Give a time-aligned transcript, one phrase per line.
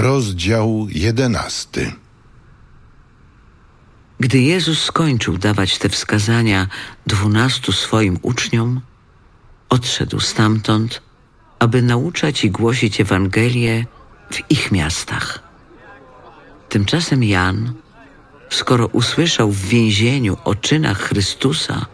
[0.00, 1.92] Rozdział jedenasty.
[4.20, 6.66] Gdy Jezus skończył dawać te wskazania
[7.06, 8.80] dwunastu swoim uczniom,
[9.68, 11.02] odszedł stamtąd,
[11.58, 13.86] aby nauczać i głosić Ewangelię
[14.32, 15.38] w ich miastach.
[16.68, 17.74] Tymczasem Jan,
[18.50, 21.86] skoro usłyszał w więzieniu o czynach Chrystusa,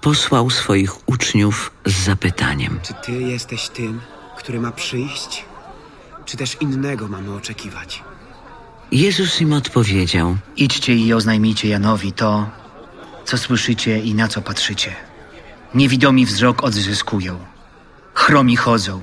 [0.00, 4.00] posłał swoich uczniów z zapytaniem: Czy ty jesteś tym,
[4.36, 5.47] który ma przyjść?
[6.28, 8.02] Czy też innego mamy oczekiwać?
[8.92, 12.50] Jezus im odpowiedział: Idźcie i oznajmijcie Janowi to,
[13.24, 14.96] co słyszycie i na co patrzycie.
[15.74, 17.38] Niewidomi wzrok odzyskują,
[18.14, 19.02] chromi chodzą,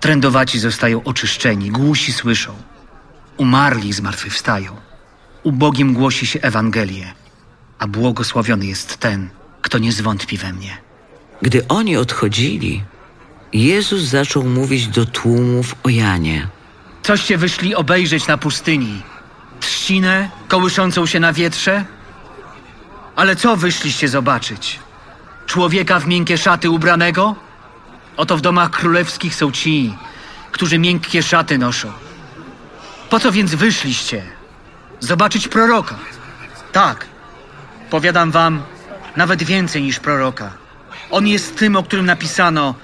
[0.00, 2.54] trędowaci zostają oczyszczeni, głusi słyszą,
[3.36, 4.76] umarli zmartwychwstają.
[5.42, 7.12] Ubogim głosi się Ewangelię,
[7.78, 9.30] a błogosławiony jest ten,
[9.62, 10.78] kto nie zwątpi we mnie.
[11.42, 12.84] Gdy oni odchodzili,
[13.52, 16.48] Jezus zaczął mówić do tłumów o Janie.
[17.02, 19.02] Coście wyszli obejrzeć na pustyni?
[19.60, 21.84] Trzcinę kołyszącą się na wietrze?
[23.16, 24.78] Ale co wyszliście zobaczyć?
[25.46, 27.34] Człowieka w miękkie szaty ubranego?
[28.16, 29.94] Oto w domach królewskich są ci,
[30.52, 31.92] którzy miękkie szaty noszą.
[33.10, 34.22] Po co więc wyszliście?
[35.00, 35.94] Zobaczyć proroka.
[36.72, 37.06] Tak,
[37.90, 38.62] powiadam wam,
[39.16, 40.52] nawet więcej niż proroka.
[41.10, 42.74] On jest tym, o którym napisano: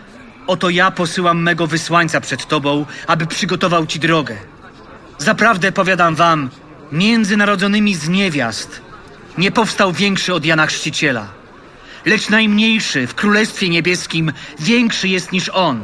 [0.47, 4.37] Oto ja posyłam mego wysłańca przed tobą, aby przygotował ci drogę.
[5.19, 6.51] Zaprawdę powiadam wam,
[6.93, 8.81] między narodzonymi z niewiast
[9.39, 11.29] nie powstał większy od Jana Chrzciciela.
[12.05, 15.83] Lecz najmniejszy w Królestwie Niebieskim większy jest niż on.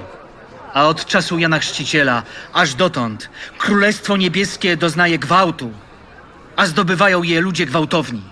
[0.74, 5.72] A od czasu Jana Chrzciciela aż dotąd Królestwo Niebieskie doznaje gwałtu,
[6.56, 8.22] a zdobywają je ludzie gwałtowni.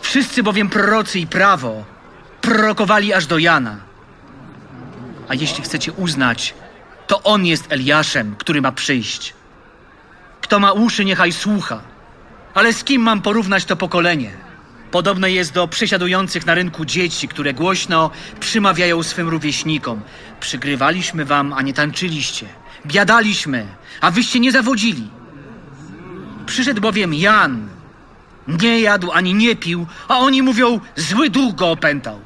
[0.00, 1.84] Wszyscy bowiem prorocy i prawo
[2.40, 3.76] prorokowali aż do Jana.
[5.28, 6.54] A jeśli chcecie uznać,
[7.06, 9.34] to on jest Eliaszem, który ma przyjść.
[10.40, 11.80] Kto ma uszy, niechaj słucha.
[12.54, 14.30] Ale z kim mam porównać to pokolenie?
[14.90, 20.00] Podobne jest do przesiadujących na rynku dzieci, które głośno przymawiają swym rówieśnikom.
[20.40, 22.46] Przygrywaliśmy wam, a nie tańczyliście.
[22.86, 23.66] Biadaliśmy,
[24.00, 25.08] a wyście nie zawodzili.
[26.46, 27.68] Przyszedł bowiem Jan.
[28.48, 32.20] Nie jadł ani nie pił, a oni mówią, zły duch go opętał.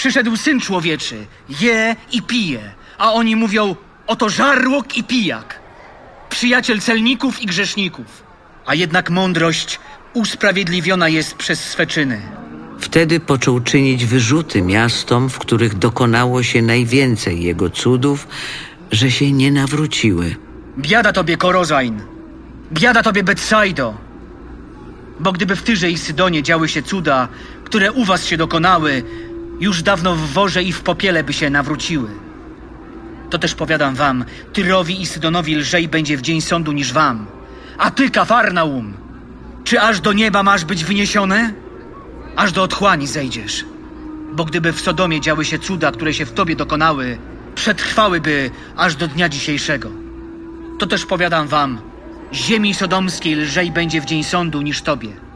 [0.00, 1.26] Przyszedł Syn Człowieczy,
[1.60, 2.60] je i pije,
[2.98, 5.60] a oni mówią, oto żarłok i pijak,
[6.30, 8.22] przyjaciel celników i grzeszników.
[8.66, 9.80] A jednak mądrość
[10.14, 12.22] usprawiedliwiona jest przez swe czyny.
[12.78, 18.28] Wtedy począł czynić wyrzuty miastom, w których dokonało się najwięcej jego cudów,
[18.92, 20.36] że się nie nawróciły.
[20.78, 22.00] Biada tobie, Korozain!
[22.72, 23.94] Biada tobie, Betsaido!
[25.20, 27.28] Bo gdyby w Tyrze i Sydonie działy się cuda,
[27.64, 29.02] które u was się dokonały,
[29.60, 32.08] już dawno w worze i w popiele by się nawróciły.
[33.30, 37.26] To też powiadam wam, Tyrowi i Sydonowi lżej będzie w dzień sądu niż wam.
[37.78, 38.94] A ty, Kafarnaum,
[39.64, 41.54] czy aż do nieba masz być wyniesiony?
[42.36, 43.64] Aż do otchłani zejdziesz.
[44.32, 47.18] Bo gdyby w Sodomie działy się cuda, które się w tobie dokonały,
[47.54, 49.90] przetrwałyby aż do dnia dzisiejszego.
[50.78, 51.80] To też powiadam wam,
[52.32, 55.29] ziemi sodomskiej lżej będzie w dzień sądu niż tobie.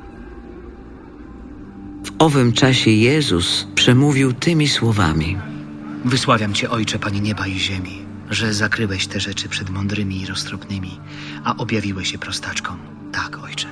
[2.25, 5.37] Owym czasie Jezus przemówił tymi słowami.
[6.05, 11.01] Wysławiam Cię, Ojcze, Panie nieba i ziemi, że zakryłeś te rzeczy przed mądrymi i roztropnymi,
[11.45, 12.79] a objawiłeś je prostaczkom.
[13.13, 13.67] Tak, Ojcze,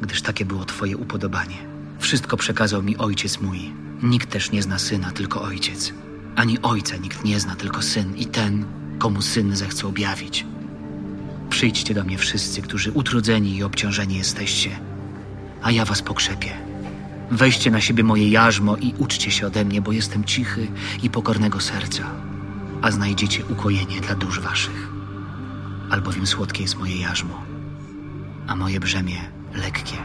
[0.00, 1.56] gdyż takie było Twoje upodobanie.
[1.98, 3.72] Wszystko przekazał mi Ojciec mój.
[4.02, 5.92] Nikt też nie zna Syna, tylko Ojciec.
[6.36, 8.64] Ani Ojca nikt nie zna, tylko Syn i ten,
[8.98, 10.46] komu Syn zechce objawić.
[11.50, 14.70] Przyjdźcie do mnie wszyscy, którzy utrudzeni i obciążeni jesteście,
[15.62, 16.71] a ja Was pokrzepię.
[17.34, 20.68] Weźcie na siebie moje jarzmo i uczcie się ode mnie, bo jestem cichy
[21.02, 22.10] i pokornego serca,
[22.82, 24.88] a znajdziecie ukojenie dla dusz waszych.
[25.90, 27.42] Albowiem słodkie jest moje jarzmo,
[28.46, 29.16] a moje brzemię
[29.54, 29.96] lekkie.